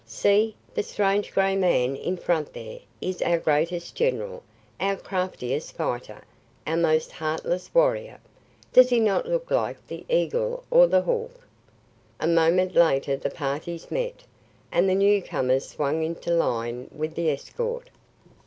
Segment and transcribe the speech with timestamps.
[0.07, 4.41] "See the strange gray man in front there is our greatest general,
[4.79, 6.23] our craftiest fighter,
[6.65, 8.19] our most heartless warrior.
[8.73, 11.41] Does he not look like the eagle or the hawk?"
[12.19, 14.23] A moment later the parties met,
[14.71, 17.91] and the newcomers swung into line with the escort.